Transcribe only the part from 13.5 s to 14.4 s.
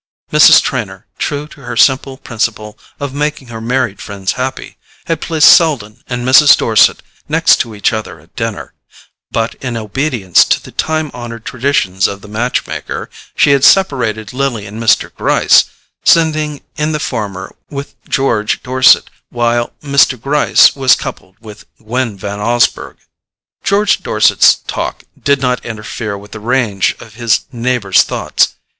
had separated